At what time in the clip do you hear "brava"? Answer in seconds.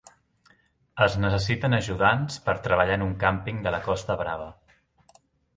4.23-4.53